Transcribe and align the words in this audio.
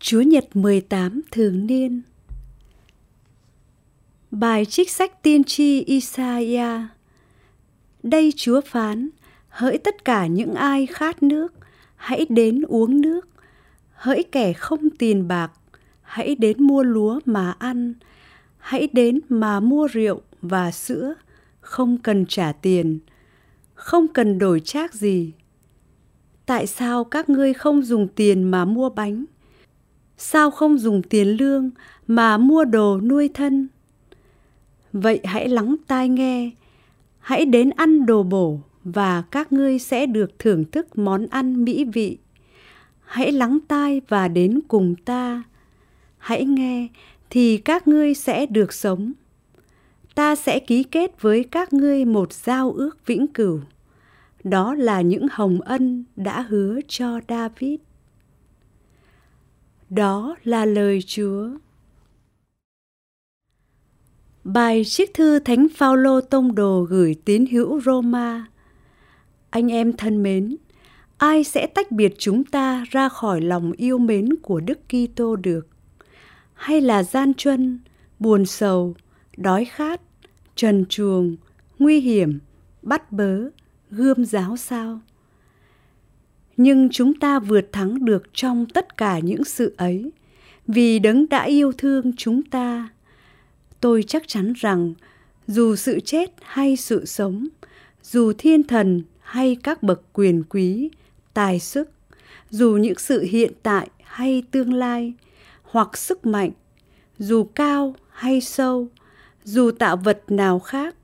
Chúa 0.00 0.20
Nhật 0.20 0.56
18 0.56 1.22
thường 1.30 1.66
niên 1.66 2.02
Bài 4.30 4.64
trích 4.64 4.90
sách 4.90 5.22
tiên 5.22 5.44
tri 5.44 5.84
Isaiah 5.84 6.80
Đây 8.02 8.32
Chúa 8.36 8.60
phán, 8.60 9.08
hỡi 9.48 9.78
tất 9.78 10.04
cả 10.04 10.26
những 10.26 10.54
ai 10.54 10.86
khát 10.86 11.22
nước, 11.22 11.54
hãy 11.96 12.26
đến 12.28 12.62
uống 12.62 13.00
nước. 13.00 13.28
Hỡi 13.92 14.22
kẻ 14.32 14.52
không 14.52 14.90
tiền 14.90 15.28
bạc, 15.28 15.52
hãy 16.02 16.34
đến 16.34 16.62
mua 16.62 16.82
lúa 16.82 17.20
mà 17.24 17.54
ăn. 17.58 17.94
Hãy 18.58 18.88
đến 18.92 19.20
mà 19.28 19.60
mua 19.60 19.86
rượu 19.86 20.20
và 20.42 20.70
sữa, 20.70 21.14
không 21.60 21.98
cần 21.98 22.26
trả 22.26 22.52
tiền, 22.52 22.98
không 23.74 24.08
cần 24.08 24.38
đổi 24.38 24.60
trác 24.60 24.94
gì. 24.94 25.32
Tại 26.46 26.66
sao 26.66 27.04
các 27.04 27.28
ngươi 27.28 27.54
không 27.54 27.82
dùng 27.82 28.08
tiền 28.08 28.42
mà 28.42 28.64
mua 28.64 28.88
bánh? 28.88 29.24
Sao 30.16 30.50
không 30.50 30.78
dùng 30.78 31.02
tiền 31.02 31.28
lương 31.28 31.70
mà 32.06 32.38
mua 32.38 32.64
đồ 32.64 33.00
nuôi 33.00 33.30
thân? 33.34 33.68
Vậy 34.92 35.20
hãy 35.24 35.48
lắng 35.48 35.76
tai 35.86 36.08
nghe, 36.08 36.50
hãy 37.18 37.44
đến 37.44 37.70
ăn 37.70 38.06
đồ 38.06 38.22
bổ 38.22 38.60
và 38.84 39.22
các 39.30 39.52
ngươi 39.52 39.78
sẽ 39.78 40.06
được 40.06 40.38
thưởng 40.38 40.64
thức 40.64 40.98
món 40.98 41.26
ăn 41.26 41.64
mỹ 41.64 41.84
vị. 41.84 42.18
Hãy 43.04 43.32
lắng 43.32 43.58
tai 43.68 44.00
và 44.08 44.28
đến 44.28 44.60
cùng 44.68 44.94
ta. 45.04 45.42
Hãy 46.18 46.44
nghe 46.44 46.88
thì 47.30 47.56
các 47.56 47.88
ngươi 47.88 48.14
sẽ 48.14 48.46
được 48.46 48.72
sống. 48.72 49.12
Ta 50.14 50.36
sẽ 50.36 50.58
ký 50.58 50.82
kết 50.82 51.22
với 51.22 51.44
các 51.44 51.72
ngươi 51.72 52.04
một 52.04 52.32
giao 52.32 52.72
ước 52.72 53.06
vĩnh 53.06 53.26
cửu. 53.26 53.60
Đó 54.44 54.74
là 54.74 55.00
những 55.00 55.26
hồng 55.30 55.60
ân 55.60 56.04
đã 56.16 56.40
hứa 56.40 56.80
cho 56.88 57.20
david 57.28 57.80
đó 59.90 60.36
là 60.44 60.64
lời 60.64 61.02
Chúa. 61.06 61.48
Bài 64.44 64.84
chiếc 64.84 65.14
thư 65.14 65.38
Thánh 65.38 65.66
Phaolô 65.76 66.20
tông 66.20 66.54
đồ 66.54 66.82
gửi 66.82 67.16
tín 67.24 67.46
hữu 67.46 67.80
Roma. 67.80 68.46
Anh 69.50 69.72
em 69.72 69.92
thân 69.92 70.22
mến, 70.22 70.56
ai 71.18 71.44
sẽ 71.44 71.66
tách 71.66 71.92
biệt 71.92 72.14
chúng 72.18 72.44
ta 72.44 72.84
ra 72.90 73.08
khỏi 73.08 73.40
lòng 73.40 73.72
yêu 73.72 73.98
mến 73.98 74.28
của 74.42 74.60
Đức 74.60 74.78
Kitô 74.88 75.36
được? 75.36 75.68
Hay 76.54 76.80
là 76.80 77.02
gian 77.02 77.34
truân, 77.34 77.78
buồn 78.18 78.46
sầu, 78.46 78.94
đói 79.36 79.64
khát, 79.64 80.00
trần 80.56 80.84
truồng, 80.88 81.36
nguy 81.78 82.00
hiểm, 82.00 82.38
bắt 82.82 83.12
bớ, 83.12 83.40
gươm 83.90 84.24
giáo 84.24 84.56
sao? 84.56 85.00
Nhưng 86.56 86.88
chúng 86.90 87.14
ta 87.14 87.38
vượt 87.38 87.72
thắng 87.72 88.04
được 88.04 88.22
trong 88.32 88.66
tất 88.66 88.96
cả 88.96 89.18
những 89.18 89.44
sự 89.44 89.74
ấy. 89.76 90.10
Vì 90.66 90.98
đấng 90.98 91.28
đã 91.28 91.42
yêu 91.42 91.72
thương 91.72 92.12
chúng 92.16 92.42
ta, 92.42 92.88
tôi 93.80 94.02
chắc 94.02 94.28
chắn 94.28 94.52
rằng 94.56 94.94
dù 95.46 95.76
sự 95.76 96.00
chết 96.00 96.30
hay 96.42 96.76
sự 96.76 97.04
sống, 97.04 97.46
dù 98.02 98.32
thiên 98.38 98.62
thần 98.62 99.02
hay 99.20 99.56
các 99.62 99.82
bậc 99.82 100.02
quyền 100.12 100.42
quý, 100.48 100.90
tài 101.34 101.60
sức, 101.60 101.90
dù 102.50 102.76
những 102.76 102.98
sự 102.98 103.22
hiện 103.22 103.52
tại 103.62 103.88
hay 104.04 104.42
tương 104.50 104.72
lai, 104.72 105.12
hoặc 105.62 105.96
sức 105.96 106.26
mạnh, 106.26 106.50
dù 107.18 107.44
cao 107.44 107.94
hay 108.10 108.40
sâu, 108.40 108.88
dù 109.44 109.70
tạo 109.70 109.96
vật 109.96 110.22
nào 110.28 110.58
khác 110.58 110.94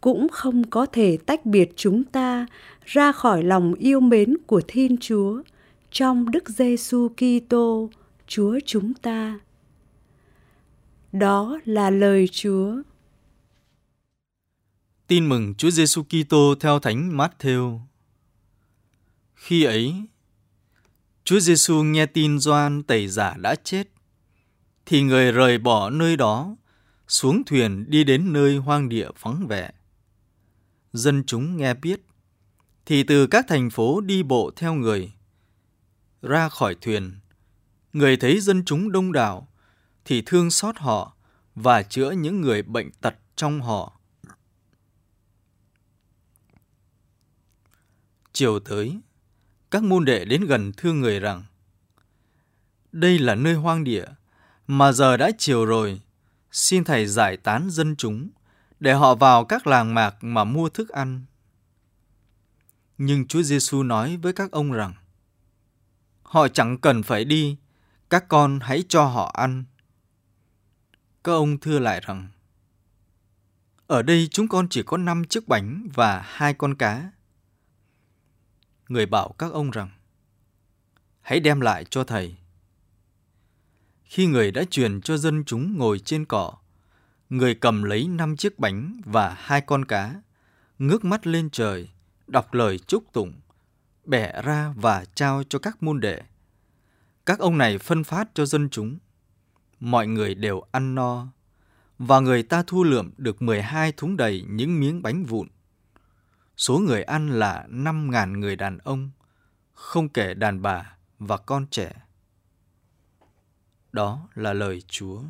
cũng 0.00 0.28
không 0.28 0.70
có 0.70 0.86
thể 0.86 1.18
tách 1.26 1.46
biệt 1.46 1.72
chúng 1.76 2.04
ta 2.04 2.46
ra 2.84 3.12
khỏi 3.12 3.42
lòng 3.42 3.74
yêu 3.74 4.00
mến 4.00 4.36
của 4.46 4.62
Thiên 4.68 4.96
Chúa 5.00 5.42
trong 5.90 6.30
Đức 6.30 6.48
Giêsu 6.48 7.08
Kitô, 7.08 7.90
Chúa 8.26 8.58
chúng 8.66 8.94
ta. 8.94 9.40
Đó 11.12 11.58
là 11.64 11.90
lời 11.90 12.28
Chúa. 12.28 12.82
Tin 15.06 15.28
mừng 15.28 15.54
Chúa 15.54 15.70
Giêsu 15.70 16.02
Kitô 16.02 16.54
theo 16.60 16.78
Thánh 16.78 17.16
Matthew. 17.16 17.78
Khi 19.34 19.64
ấy, 19.64 19.94
Chúa 21.24 21.40
Giêsu 21.40 21.82
nghe 21.82 22.06
tin 22.06 22.38
Gioan 22.38 22.82
tẩy 22.82 23.08
giả 23.08 23.34
đã 23.38 23.54
chết, 23.54 23.88
thì 24.86 25.02
người 25.02 25.32
rời 25.32 25.58
bỏ 25.58 25.90
nơi 25.90 26.16
đó, 26.16 26.56
xuống 27.08 27.42
thuyền 27.46 27.84
đi 27.88 28.04
đến 28.04 28.32
nơi 28.32 28.56
hoang 28.56 28.88
địa 28.88 29.08
vắng 29.20 29.46
vẻ. 29.46 29.70
Dân 30.92 31.24
chúng 31.26 31.56
nghe 31.56 31.74
biết, 31.74 32.00
thì 32.86 33.02
từ 33.02 33.26
các 33.26 33.44
thành 33.48 33.70
phố 33.70 34.00
đi 34.00 34.22
bộ 34.22 34.50
theo 34.56 34.74
người. 34.74 35.12
Ra 36.22 36.48
khỏi 36.48 36.74
thuyền, 36.80 37.12
người 37.92 38.16
thấy 38.16 38.40
dân 38.40 38.64
chúng 38.64 38.92
đông 38.92 39.12
đảo, 39.12 39.48
thì 40.04 40.22
thương 40.26 40.50
xót 40.50 40.78
họ 40.78 41.16
và 41.54 41.82
chữa 41.82 42.10
những 42.10 42.40
người 42.40 42.62
bệnh 42.62 42.90
tật 42.90 43.14
trong 43.36 43.60
họ. 43.60 44.00
Chiều 48.32 48.60
tới, 48.60 49.00
các 49.70 49.82
môn 49.82 50.04
đệ 50.04 50.24
đến 50.24 50.44
gần 50.44 50.72
thưa 50.76 50.92
người 50.92 51.20
rằng, 51.20 51.44
đây 52.92 53.18
là 53.18 53.34
nơi 53.34 53.54
hoang 53.54 53.84
địa, 53.84 54.04
mà 54.66 54.92
giờ 54.92 55.16
đã 55.16 55.30
chiều 55.38 55.64
rồi, 55.64 56.00
xin 56.52 56.84
Thầy 56.84 57.06
giải 57.06 57.36
tán 57.36 57.70
dân 57.70 57.96
chúng, 57.96 58.30
để 58.80 58.94
họ 58.94 59.14
vào 59.14 59.44
các 59.44 59.66
làng 59.66 59.94
mạc 59.94 60.16
mà 60.20 60.44
mua 60.44 60.68
thức 60.68 60.88
ăn. 60.88 61.24
Nhưng 62.98 63.26
Chúa 63.26 63.42
Giêsu 63.42 63.82
nói 63.82 64.16
với 64.16 64.32
các 64.32 64.50
ông 64.50 64.72
rằng, 64.72 64.94
họ 66.22 66.48
chẳng 66.48 66.78
cần 66.78 67.02
phải 67.02 67.24
đi, 67.24 67.56
các 68.10 68.28
con 68.28 68.58
hãy 68.62 68.84
cho 68.88 69.04
họ 69.04 69.30
ăn. 69.34 69.64
Các 71.24 71.32
ông 71.32 71.58
thưa 71.58 71.78
lại 71.78 72.00
rằng, 72.06 72.28
ở 73.86 74.02
đây 74.02 74.28
chúng 74.30 74.48
con 74.48 74.68
chỉ 74.68 74.82
có 74.82 74.96
năm 74.96 75.24
chiếc 75.24 75.48
bánh 75.48 75.88
và 75.94 76.22
hai 76.26 76.54
con 76.54 76.74
cá. 76.74 77.10
Người 78.88 79.06
bảo 79.06 79.34
các 79.38 79.52
ông 79.52 79.70
rằng, 79.70 79.90
hãy 81.20 81.40
đem 81.40 81.60
lại 81.60 81.84
cho 81.84 82.04
thầy. 82.04 82.36
Khi 84.04 84.26
người 84.26 84.50
đã 84.50 84.64
truyền 84.70 85.00
cho 85.00 85.16
dân 85.16 85.44
chúng 85.44 85.78
ngồi 85.78 85.98
trên 85.98 86.24
cỏ, 86.24 86.52
người 87.30 87.54
cầm 87.54 87.82
lấy 87.82 88.08
năm 88.08 88.36
chiếc 88.36 88.58
bánh 88.58 89.00
và 89.04 89.36
hai 89.38 89.60
con 89.60 89.84
cá, 89.84 90.14
ngước 90.78 91.04
mắt 91.04 91.26
lên 91.26 91.50
trời, 91.50 91.88
đọc 92.26 92.54
lời 92.54 92.78
chúc 92.78 93.12
tụng, 93.12 93.32
bẻ 94.04 94.42
ra 94.42 94.72
và 94.76 95.04
trao 95.14 95.42
cho 95.48 95.58
các 95.58 95.82
môn 95.82 96.00
đệ. 96.00 96.22
Các 97.26 97.38
ông 97.38 97.58
này 97.58 97.78
phân 97.78 98.04
phát 98.04 98.28
cho 98.34 98.46
dân 98.46 98.68
chúng. 98.70 98.98
Mọi 99.80 100.06
người 100.06 100.34
đều 100.34 100.62
ăn 100.72 100.94
no, 100.94 101.26
và 101.98 102.20
người 102.20 102.42
ta 102.42 102.62
thu 102.66 102.84
lượm 102.84 103.10
được 103.16 103.42
12 103.42 103.92
thúng 103.92 104.16
đầy 104.16 104.44
những 104.48 104.80
miếng 104.80 105.02
bánh 105.02 105.24
vụn. 105.24 105.48
Số 106.56 106.78
người 106.78 107.02
ăn 107.02 107.30
là 107.30 107.66
5.000 107.70 108.38
người 108.38 108.56
đàn 108.56 108.78
ông, 108.78 109.10
không 109.72 110.08
kể 110.08 110.34
đàn 110.34 110.62
bà 110.62 110.96
và 111.18 111.36
con 111.36 111.66
trẻ. 111.70 111.92
Đó 113.92 114.28
là 114.34 114.52
lời 114.52 114.82
Chúa. 114.88 115.22